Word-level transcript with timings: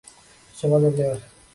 সে 0.55 0.65
বাজে 0.71 0.89
প্লেয়ার। 0.95 1.17